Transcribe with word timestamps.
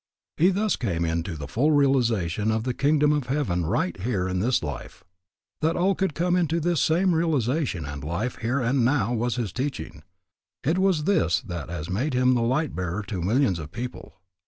He 0.37 0.49
thus 0.49 0.77
came 0.77 1.05
into 1.05 1.35
the 1.37 1.47
full 1.47 1.69
realization 1.71 2.49
of 2.49 2.63
the 2.63 2.73
Kingdom 2.73 3.11
of 3.11 3.27
Heaven 3.27 3.67
right 3.67 3.95
here 4.01 4.27
in 4.27 4.39
this 4.39 4.63
life. 4.63 5.03
That 5.61 5.75
all 5.75 5.93
could 5.93 6.15
come 6.15 6.35
into 6.35 6.59
this 6.59 6.81
same 6.81 7.13
realization 7.13 7.85
and 7.85 8.03
life 8.03 8.37
here 8.37 8.59
and 8.61 8.83
now 8.83 9.13
was 9.13 9.35
his 9.35 9.53
teaching. 9.53 10.01
It 10.63 10.79
was 10.79 11.03
this 11.03 11.41
that 11.41 11.69
has 11.69 11.87
made 11.87 12.15
him 12.15 12.33
the 12.33 12.41
Light 12.41 12.73
Bearer 12.75 13.03
to 13.09 13.21
millions 13.21 13.59
of 13.59 13.71
people. 13.71 14.15